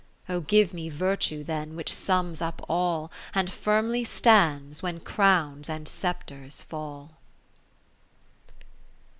[0.27, 3.11] Oh give me Virtue then, which sums up all.
[3.35, 7.11] And firmly stands when Crowns and Sceptres fall.